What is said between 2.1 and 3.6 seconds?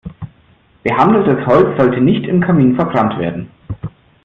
im Kamin verbrannt werden.